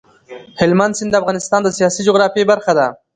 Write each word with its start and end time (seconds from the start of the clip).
هلمند 0.59 0.93
سیند 0.97 1.11
د 1.17 1.19
افغانستان 1.21 1.59
د 1.63 1.69
سیاسي 1.77 2.01
جغرافیې 2.07 2.49
برخه 2.51 2.71
ده. 2.77 2.87